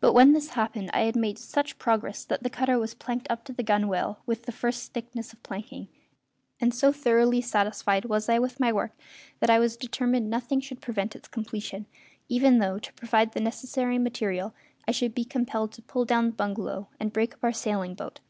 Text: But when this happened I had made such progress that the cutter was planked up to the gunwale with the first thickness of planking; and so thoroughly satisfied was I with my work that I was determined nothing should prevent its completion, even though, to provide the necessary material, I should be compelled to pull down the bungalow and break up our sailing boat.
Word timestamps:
But 0.00 0.12
when 0.12 0.34
this 0.34 0.50
happened 0.50 0.90
I 0.92 1.04
had 1.04 1.16
made 1.16 1.38
such 1.38 1.78
progress 1.78 2.26
that 2.26 2.42
the 2.42 2.50
cutter 2.50 2.78
was 2.78 2.92
planked 2.92 3.26
up 3.30 3.42
to 3.44 3.54
the 3.54 3.62
gunwale 3.62 4.18
with 4.26 4.42
the 4.42 4.52
first 4.52 4.92
thickness 4.92 5.32
of 5.32 5.42
planking; 5.42 5.88
and 6.60 6.74
so 6.74 6.92
thoroughly 6.92 7.40
satisfied 7.40 8.04
was 8.04 8.28
I 8.28 8.38
with 8.38 8.60
my 8.60 8.70
work 8.70 8.92
that 9.38 9.48
I 9.48 9.58
was 9.58 9.78
determined 9.78 10.28
nothing 10.28 10.60
should 10.60 10.82
prevent 10.82 11.16
its 11.16 11.26
completion, 11.28 11.86
even 12.28 12.58
though, 12.58 12.78
to 12.80 12.92
provide 12.92 13.32
the 13.32 13.40
necessary 13.40 13.96
material, 13.98 14.52
I 14.86 14.90
should 14.90 15.14
be 15.14 15.24
compelled 15.24 15.72
to 15.72 15.80
pull 15.80 16.04
down 16.04 16.26
the 16.26 16.32
bungalow 16.36 16.88
and 17.00 17.10
break 17.10 17.32
up 17.32 17.42
our 17.44 17.50
sailing 17.54 17.94
boat. 17.94 18.20